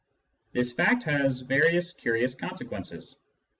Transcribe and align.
This 0.51 0.71
fact 0.73 1.03
has 1.03 1.41
various 1.41 1.93
curious 1.93 2.33
consequences. 2.33 3.19